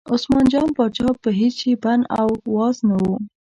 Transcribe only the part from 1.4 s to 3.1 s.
شي بند او واز نه و.